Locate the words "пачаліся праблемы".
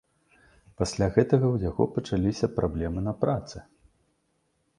1.99-2.99